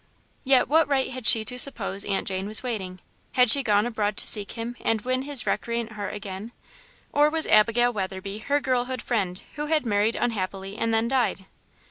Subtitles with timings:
[0.43, 3.01] Yet, what right had she to suppose Aunt Jane was waiting?
[3.33, 6.53] Had she gone abroad to seek him and win his recreant heart again?
[7.13, 11.45] Or was Abigail Weatherby her girlhood friend, who had married unhappily, and then died?